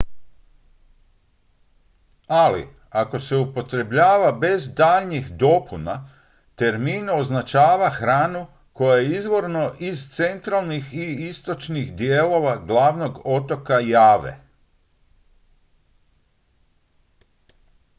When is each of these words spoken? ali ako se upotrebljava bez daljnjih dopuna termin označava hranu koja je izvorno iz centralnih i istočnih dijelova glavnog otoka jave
ali 2.27 2.67
ako 3.01 3.19
se 3.19 3.35
upotrebljava 3.35 4.31
bez 4.31 4.71
daljnjih 4.73 5.29
dopuna 5.43 6.09
termin 6.55 7.09
označava 7.17 7.89
hranu 7.99 8.43
koja 8.73 8.97
je 8.97 9.15
izvorno 9.17 9.75
iz 9.79 10.07
centralnih 10.15 10.93
i 10.93 11.13
istočnih 11.29 11.95
dijelova 11.95 12.55
glavnog 12.57 13.21
otoka 13.25 13.79
jave 13.79 14.37